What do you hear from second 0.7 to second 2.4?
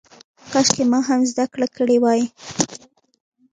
ما هم زده کړه کړې وای.